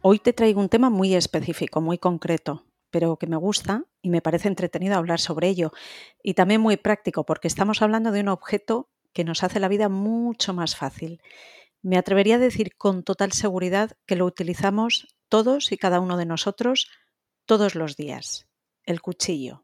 [0.00, 4.22] Hoy te traigo un tema muy específico, muy concreto, pero que me gusta y me
[4.22, 5.72] parece entretenido hablar sobre ello.
[6.22, 9.88] Y también muy práctico, porque estamos hablando de un objeto que nos hace la vida
[9.88, 11.20] mucho más fácil.
[11.82, 16.26] Me atrevería a decir con total seguridad que lo utilizamos todos y cada uno de
[16.26, 16.88] nosotros
[17.44, 18.46] todos los días.
[18.84, 19.62] El cuchillo.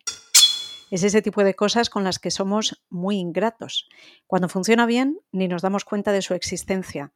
[0.90, 3.88] Es ese tipo de cosas con las que somos muy ingratos.
[4.26, 7.12] Cuando funciona bien, ni nos damos cuenta de su existencia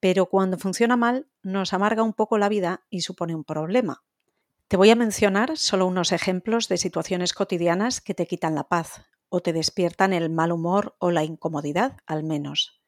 [0.00, 4.04] pero cuando funciona mal nos amarga un poco la vida y supone un problema.
[4.68, 9.06] Te voy a mencionar solo unos ejemplos de situaciones cotidianas que te quitan la paz
[9.30, 12.80] o te despiertan el mal humor o la incomodidad, al menos.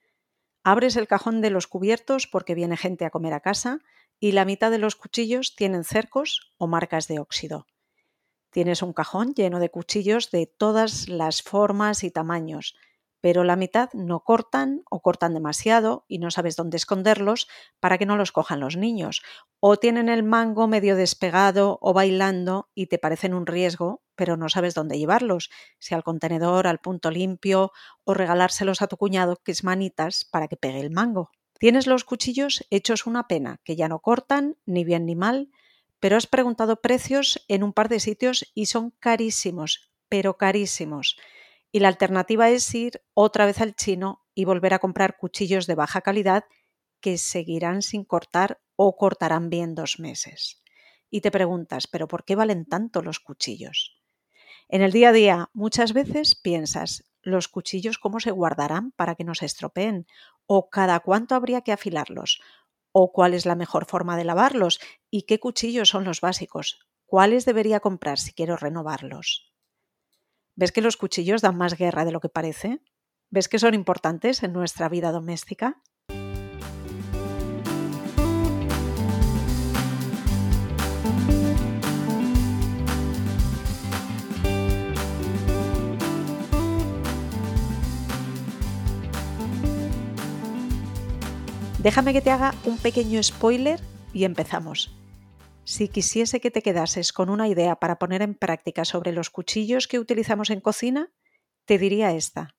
[0.62, 3.78] Abres el cajón de los cubiertos porque viene gente a comer a casa
[4.18, 7.66] y la mitad de los cuchillos tienen cercos o marcas de óxido.
[8.50, 12.76] Tienes un cajón lleno de cuchillos de todas las formas y tamaños,
[13.20, 18.06] pero la mitad no cortan o cortan demasiado y no sabes dónde esconderlos para que
[18.06, 19.22] no los cojan los niños.
[19.60, 24.48] O tienen el mango medio despegado o bailando y te parecen un riesgo, pero no
[24.48, 27.72] sabes dónde llevarlos, si al contenedor, al punto limpio
[28.04, 31.30] o regalárselos a tu cuñado que es manitas para que pegue el mango.
[31.58, 35.50] Tienes los cuchillos hechos una pena, que ya no cortan ni bien ni mal,
[35.98, 41.16] pero has preguntado precios en un par de sitios y son carísimos, pero carísimos
[41.72, 45.74] y la alternativa es ir otra vez al chino y volver a comprar cuchillos de
[45.74, 46.44] baja calidad
[47.00, 50.62] que seguirán sin cortar o cortarán bien dos meses.
[51.10, 54.00] Y te preguntas, ¿pero por qué valen tanto los cuchillos?
[54.68, 59.24] En el día a día muchas veces piensas, ¿los cuchillos cómo se guardarán para que
[59.24, 60.06] no se estropeen?
[60.46, 62.40] ¿O cada cuánto habría que afilarlos?
[62.92, 64.80] ¿O cuál es la mejor forma de lavarlos?
[65.10, 66.80] ¿Y qué cuchillos son los básicos?
[67.06, 69.49] ¿Cuáles debería comprar si quiero renovarlos?
[70.60, 72.82] ¿Ves que los cuchillos dan más guerra de lo que parece?
[73.30, 75.80] ¿Ves que son importantes en nuestra vida doméstica?
[91.78, 93.80] Déjame que te haga un pequeño spoiler
[94.12, 94.99] y empezamos.
[95.64, 99.86] Si quisiese que te quedases con una idea para poner en práctica sobre los cuchillos
[99.86, 101.12] que utilizamos en cocina,
[101.64, 102.56] te diría esta.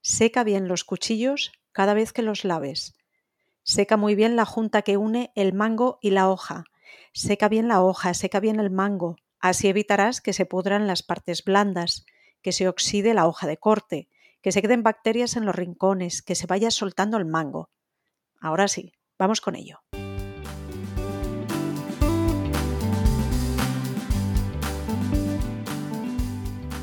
[0.00, 2.94] Seca bien los cuchillos cada vez que los laves.
[3.62, 6.64] Seca muy bien la junta que une el mango y la hoja.
[7.12, 9.16] Seca bien la hoja, seca bien el mango.
[9.38, 12.06] Así evitarás que se pudran las partes blandas,
[12.42, 14.08] que se oxide la hoja de corte,
[14.42, 17.70] que se queden bacterias en los rincones, que se vaya soltando el mango.
[18.40, 19.80] Ahora sí, vamos con ello.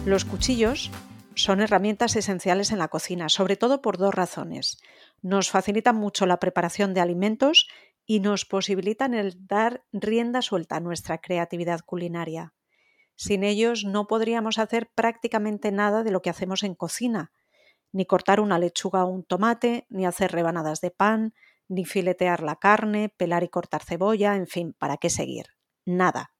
[0.08, 0.90] Los cuchillos
[1.36, 4.82] son herramientas esenciales en la cocina, sobre todo por dos razones.
[5.22, 7.68] Nos facilitan mucho la preparación de alimentos
[8.06, 12.54] y nos posibilitan el dar rienda suelta a nuestra creatividad culinaria.
[13.18, 17.34] Sin ellos no podríamos hacer prácticamente nada de lo que hacemos en cocina,
[17.92, 21.34] ni cortar una lechuga o un tomate, ni hacer rebanadas de pan,
[21.68, 25.48] ni filetear la carne, pelar y cortar cebolla, en fin, ¿para qué seguir?
[25.84, 26.32] Nada.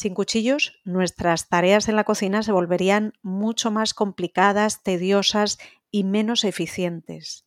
[0.00, 5.58] Sin cuchillos, nuestras tareas en la cocina se volverían mucho más complicadas, tediosas
[5.90, 7.46] y menos eficientes.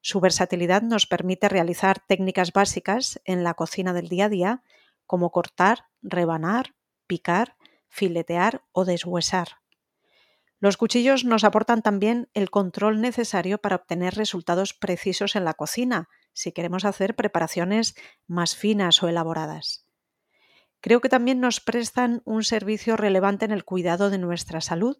[0.00, 4.62] Su versatilidad nos permite realizar técnicas básicas en la cocina del día a día,
[5.04, 6.74] como cortar, rebanar,
[7.06, 7.56] picar,
[7.88, 9.58] filetear o deshuesar.
[10.60, 16.08] Los cuchillos nos aportan también el control necesario para obtener resultados precisos en la cocina,
[16.32, 17.94] si queremos hacer preparaciones
[18.26, 19.91] más finas o elaboradas.
[20.82, 24.98] Creo que también nos prestan un servicio relevante en el cuidado de nuestra salud.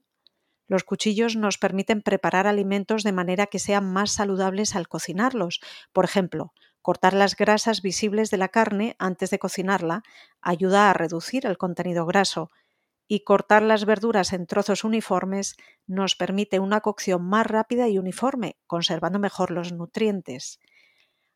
[0.68, 5.60] Los cuchillos nos permiten preparar alimentos de manera que sean más saludables al cocinarlos.
[5.92, 6.52] Por ejemplo,
[6.82, 10.04] cortar las grasas visibles de la carne antes de cocinarla
[10.40, 12.52] ayuda a reducir el contenido graso
[13.08, 15.56] y cortar las verduras en trozos uniformes
[15.88, 20.60] nos permite una cocción más rápida y uniforme, conservando mejor los nutrientes.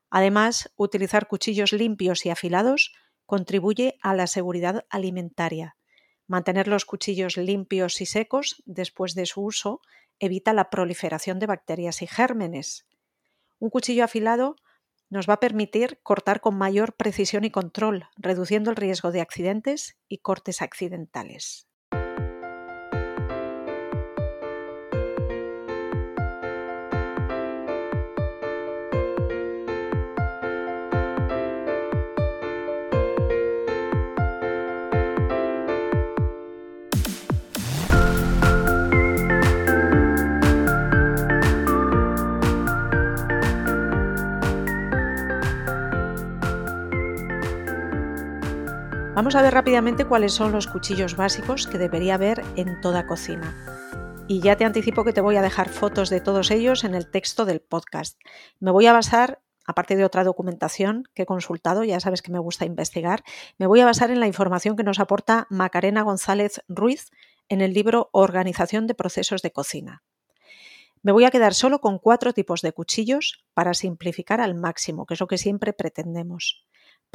[0.09, 2.93] Además, utilizar cuchillos limpios y afilados
[3.26, 5.76] contribuye a la seguridad alimentaria.
[6.26, 9.81] Mantener los cuchillos limpios y secos después de su uso
[10.19, 12.87] evita la proliferación de bacterias y gérmenes.
[13.58, 14.56] Un cuchillo afilado
[15.08, 19.96] nos va a permitir cortar con mayor precisión y control, reduciendo el riesgo de accidentes
[20.08, 21.69] y cortes accidentales.
[49.26, 54.23] Vamos a ver rápidamente cuáles son los cuchillos básicos que debería haber en toda cocina.
[54.28, 57.11] Y ya te anticipo que te voy a dejar fotos de todos ellos en el
[57.11, 58.20] texto del podcast.
[58.61, 62.38] Me voy a basar, aparte de otra documentación que he consultado, ya sabes que me
[62.38, 63.25] gusta investigar,
[63.58, 67.11] me voy a basar en la información que nos aporta Macarena González Ruiz
[67.49, 70.05] en el libro Organización de Procesos de Cocina.
[71.02, 75.14] Me voy a quedar solo con cuatro tipos de cuchillos para simplificar al máximo, que
[75.14, 76.64] es lo que siempre pretendemos.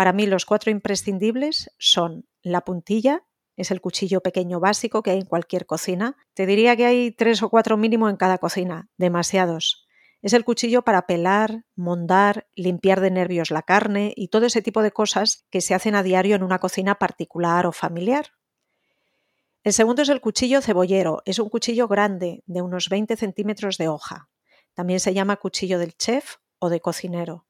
[0.02, 3.22] Para mí los cuatro imprescindibles son la puntilla,
[3.56, 6.18] es el cuchillo pequeño básico que hay en cualquier cocina.
[6.34, 9.86] Te diría que hay tres o cuatro mínimo en cada cocina, demasiados.
[10.24, 14.82] Es el cuchillo para pelar, mondar, limpiar de nervios la carne y todo ese tipo
[14.82, 18.32] de cosas que se hacen a diario en una cocina particular o familiar.
[19.64, 21.22] El segundo es el cuchillo cebollero.
[21.26, 24.30] Es un cuchillo grande, de unos 20 centímetros de hoja.
[24.74, 27.46] También se llama cuchillo del chef o de cocinero.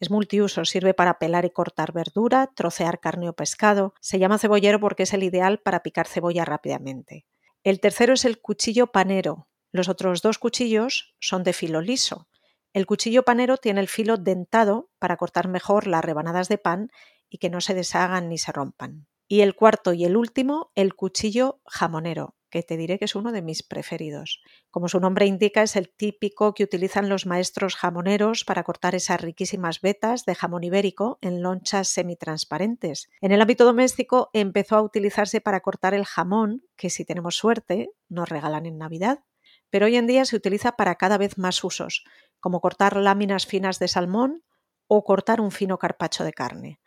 [0.00, 3.94] Es multiuso, sirve para pelar y cortar verdura, trocear carne o pescado.
[4.00, 7.26] Se llama cebollero porque es el ideal para picar cebolla rápidamente.
[7.62, 9.48] El tercero es el cuchillo panero.
[9.72, 12.28] Los otros dos cuchillos son de filo liso.
[12.72, 16.90] El cuchillo panero tiene el filo dentado para cortar mejor las rebanadas de pan
[17.30, 19.06] y que no se deshagan ni se rompan.
[19.28, 23.32] Y el cuarto y el último, el cuchillo jamonero que te diré que es uno
[23.32, 24.40] de mis preferidos.
[24.70, 29.20] Como su nombre indica, es el típico que utilizan los maestros jamoneros para cortar esas
[29.20, 33.08] riquísimas vetas de jamón ibérico en lonchas semitransparentes.
[33.20, 37.90] En el ámbito doméstico empezó a utilizarse para cortar el jamón, que si tenemos suerte
[38.08, 39.24] nos regalan en Navidad,
[39.68, 42.04] pero hoy en día se utiliza para cada vez más usos,
[42.38, 44.44] como cortar láminas finas de salmón
[44.86, 46.78] o cortar un fino carpacho de carne.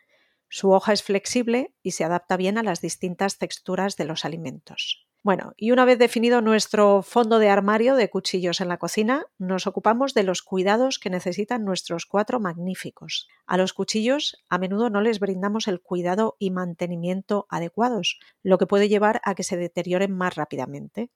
[0.48, 5.07] Su hoja es flexible y se adapta bien a las distintas texturas de los alimentos.
[5.24, 9.66] Bueno, y una vez definido nuestro fondo de armario de cuchillos en la cocina, nos
[9.66, 13.28] ocupamos de los cuidados que necesitan nuestros cuatro magníficos.
[13.46, 18.66] A los cuchillos a menudo no les brindamos el cuidado y mantenimiento adecuados, lo que
[18.66, 21.10] puede llevar a que se deterioren más rápidamente.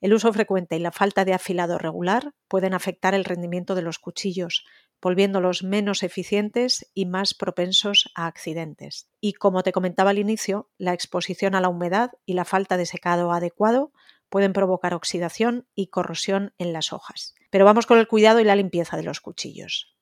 [0.00, 3.98] El uso frecuente y la falta de afilado regular pueden afectar el rendimiento de los
[3.98, 4.64] cuchillos,
[5.00, 9.08] volviéndolos menos eficientes y más propensos a accidentes.
[9.20, 12.86] Y como te comentaba al inicio, la exposición a la humedad y la falta de
[12.86, 13.92] secado adecuado
[14.28, 17.34] pueden provocar oxidación y corrosión en las hojas.
[17.50, 19.96] Pero vamos con el cuidado y la limpieza de los cuchillos.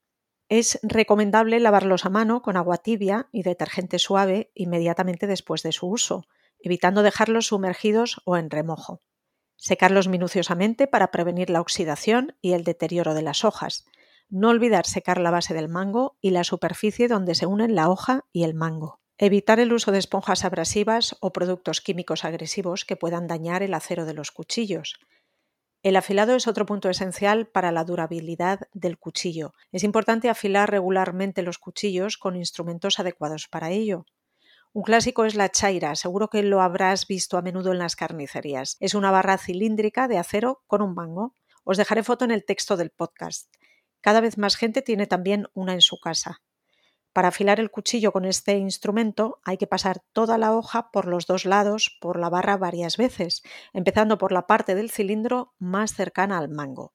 [0.49, 5.87] Es recomendable lavarlos a mano con agua tibia y detergente suave inmediatamente después de su
[5.89, 6.27] uso,
[6.61, 9.03] evitando dejarlos sumergidos o en remojo.
[9.57, 13.87] Secarlos minuciosamente para prevenir la oxidación y el deterioro de las hojas,
[14.35, 18.25] no olvidar secar la base del mango y la superficie donde se unen la hoja
[18.33, 18.99] y el mango.
[19.17, 24.07] Evitar el uso de esponjas abrasivas o productos químicos agresivos que puedan dañar el acero
[24.07, 24.99] de los cuchillos.
[25.85, 29.55] El afilado es otro punto esencial para la durabilidad del cuchillo.
[29.71, 34.05] Es importante afilar regularmente los cuchillos con instrumentos adecuados para ello.
[34.73, 38.79] Un clásico es la chaira, seguro que lo habrás visto a menudo en las carnicerías.
[38.81, 41.35] Es una barra cilíndrica de acero con un mango.
[41.63, 43.49] Os dejaré foto en el texto del podcast.
[44.05, 46.43] Cada vez más gente tiene también una en su casa.
[47.15, 51.27] Para afilar el cuchillo con este instrumento hay que pasar toda la hoja por los
[51.27, 53.43] dos lados por la barra varias veces,
[53.73, 56.93] empezando por la parte del cilindro más cercana al mango.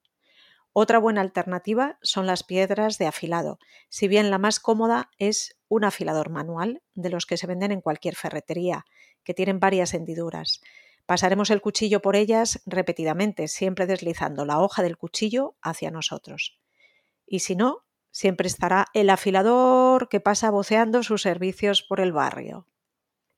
[0.72, 5.82] Otra buena alternativa son las piedras de afilado, si bien la más cómoda es un
[5.82, 8.84] afilador manual, de los que se venden en cualquier ferretería,
[9.24, 10.60] que tienen varias hendiduras.
[11.06, 16.59] Pasaremos el cuchillo por ellas repetidamente, siempre deslizando la hoja del cuchillo hacia nosotros
[17.30, 22.66] y si no, siempre estará el afilador que pasa voceando sus servicios por el barrio.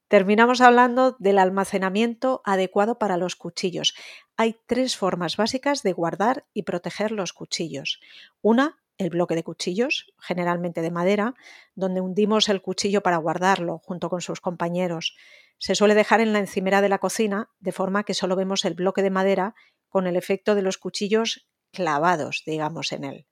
[0.08, 3.94] Terminamos hablando del almacenamiento adecuado para los cuchillos.
[4.36, 8.00] Hay tres formas básicas de guardar y proteger los cuchillos.
[8.40, 11.34] Una, el bloque de cuchillos, generalmente de madera,
[11.74, 15.16] donde hundimos el cuchillo para guardarlo junto con sus compañeros.
[15.58, 18.74] Se suele dejar en la encimera de la cocina, de forma que solo vemos el
[18.74, 19.54] bloque de madera
[19.90, 23.26] con el efecto de los cuchillos clavados, digamos, en él.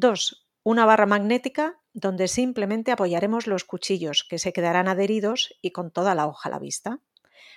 [0.00, 0.46] 2.
[0.62, 6.14] Una barra magnética donde simplemente apoyaremos los cuchillos que se quedarán adheridos y con toda
[6.14, 7.00] la hoja a la vista.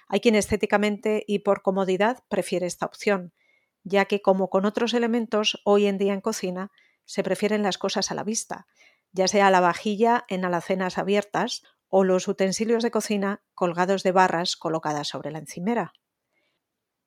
[0.08, 3.32] Hay quien estéticamente y por comodidad prefiere esta opción,
[3.84, 6.72] ya que como con otros elementos hoy en día en cocina
[7.06, 8.66] se prefieren las cosas a la vista,
[9.12, 14.56] ya sea la vajilla en alacenas abiertas o los utensilios de cocina colgados de barras
[14.56, 15.94] colocadas sobre la encimera.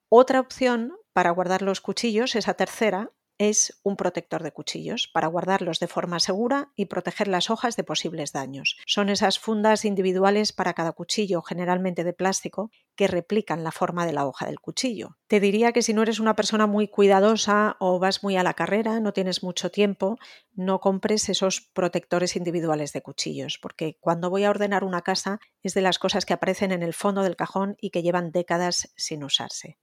[0.07, 5.79] Otra opción para guardar los cuchillos, esa tercera, es un protector de cuchillos para guardarlos
[5.79, 8.77] de forma segura y proteger las hojas de posibles daños.
[8.85, 14.13] Son esas fundas individuales para cada cuchillo, generalmente de plástico, que replican la forma de
[14.13, 15.17] la hoja del cuchillo.
[15.27, 18.53] Te diría que si no eres una persona muy cuidadosa o vas muy a la
[18.53, 20.17] carrera, no tienes mucho tiempo,
[20.53, 25.73] no compres esos protectores individuales de cuchillos, porque cuando voy a ordenar una casa es
[25.73, 29.23] de las cosas que aparecen en el fondo del cajón y que llevan décadas sin
[29.23, 29.77] usarse.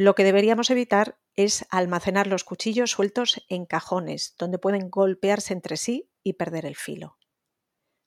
[0.00, 5.76] Lo que deberíamos evitar es almacenar los cuchillos sueltos en cajones, donde pueden golpearse entre
[5.76, 7.18] sí y perder el filo.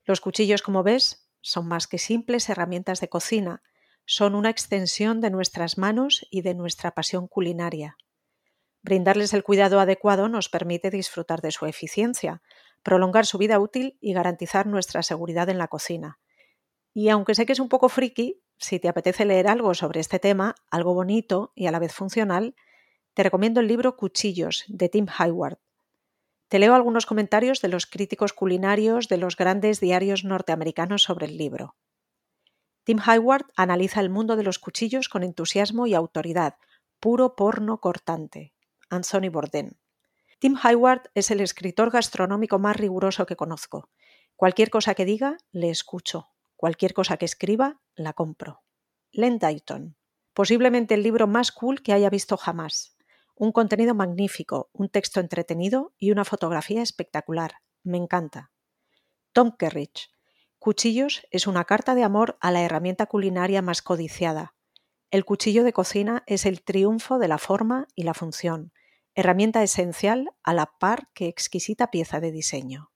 [0.05, 3.61] Los cuchillos, como ves, son más que simples herramientas de cocina,
[4.05, 7.97] son una extensión de nuestras manos y de nuestra pasión culinaria.
[8.81, 12.41] Brindarles el cuidado adecuado nos permite disfrutar de su eficiencia,
[12.83, 16.21] prolongar su vida útil y garantizar nuestra seguridad en la cocina.
[16.93, 20.19] Y aunque sé que es un poco friki, si te apetece leer algo sobre este
[20.19, 22.55] tema, algo bonito y a la vez funcional,
[23.13, 25.57] te recomiendo el libro Cuchillos de Tim Hayward.
[26.47, 31.37] Te leo algunos comentarios de los críticos culinarios de los grandes diarios norteamericanos sobre el
[31.37, 31.75] libro.
[32.83, 36.55] Tim Hayward analiza el mundo de los cuchillos con entusiasmo y autoridad,
[36.99, 38.53] puro porno cortante.
[38.89, 39.77] Anthony Bourdain.
[40.39, 43.89] Tim Hayward es el escritor gastronómico más riguroso que conozco.
[44.35, 46.30] Cualquier cosa que diga, le escucho.
[46.61, 48.61] Cualquier cosa que escriba, la compro.
[49.11, 49.97] Len Dayton.
[50.31, 52.95] Posiblemente el libro más cool que haya visto jamás.
[53.33, 57.55] Un contenido magnífico, un texto entretenido y una fotografía espectacular.
[57.81, 58.51] Me encanta.
[59.33, 60.11] Tom Kerridge.
[60.59, 64.53] Cuchillos es una carta de amor a la herramienta culinaria más codiciada.
[65.09, 68.71] El cuchillo de cocina es el triunfo de la forma y la función,
[69.15, 72.90] herramienta esencial a la par que exquisita pieza de diseño.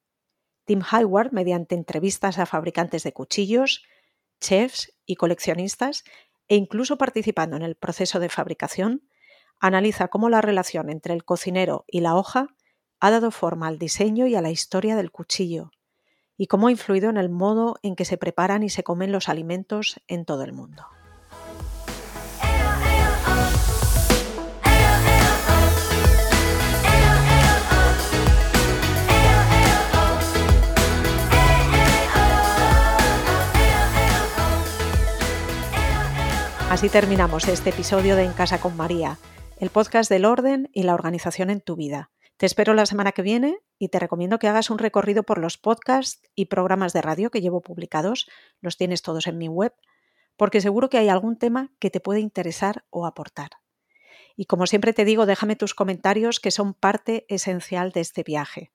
[0.65, 3.84] Tim Hayward, mediante entrevistas a fabricantes de cuchillos,
[4.39, 6.03] chefs y coleccionistas,
[6.48, 9.07] e incluso participando en el proceso de fabricación,
[9.60, 12.48] analiza cómo la relación entre el cocinero y la hoja
[13.00, 15.72] ha dado forma al diseño y a la historia del cuchillo,
[16.38, 19.29] y cómo ha influido en el modo en que se preparan y se comen los
[19.29, 20.86] alimentos en todo el mundo.
[36.92, 39.18] Terminamos este episodio de En Casa con María,
[39.60, 42.12] el podcast del orden y la organización en tu vida.
[42.38, 45.58] Te espero la semana que viene y te recomiendo que hagas un recorrido por los
[45.58, 48.30] podcasts y programas de radio que llevo publicados,
[48.62, 49.74] los tienes todos en mi web,
[50.38, 53.50] porque seguro que hay algún tema que te puede interesar o aportar.
[54.38, 58.72] Y como siempre te digo, déjame tus comentarios que son parte esencial de este viaje.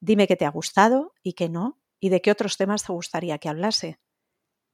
[0.00, 3.38] Dime qué te ha gustado y qué no, y de qué otros temas te gustaría
[3.38, 4.00] que hablase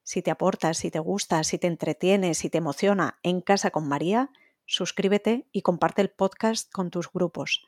[0.07, 3.89] si te aporta, si te gusta, si te entretiene, si te emociona en casa con
[3.89, 4.31] María,
[4.65, 7.67] suscríbete y comparte el podcast con tus grupos.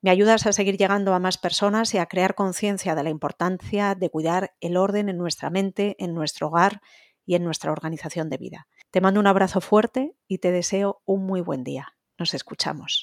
[0.00, 3.94] Me ayudas a seguir llegando a más personas y a crear conciencia de la importancia
[3.94, 6.80] de cuidar el orden en nuestra mente, en nuestro hogar
[7.26, 8.66] y en nuestra organización de vida.
[8.90, 11.96] Te mando un abrazo fuerte y te deseo un muy buen día.
[12.18, 13.02] Nos escuchamos.